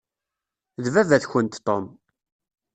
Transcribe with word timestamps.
D 0.83 0.85
baba-tkent 0.93 1.55
Tom. 1.65 1.85